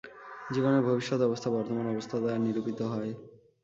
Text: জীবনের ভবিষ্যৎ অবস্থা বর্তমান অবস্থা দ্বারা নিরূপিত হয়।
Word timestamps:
জীবনের 0.49 0.85
ভবিষ্যৎ 0.87 1.19
অবস্থা 1.21 1.49
বর্তমান 1.55 1.85
অবস্থা 1.87 2.15
দ্বারা 2.19 2.39
নিরূপিত 2.39 2.79
হয়। 2.91 3.11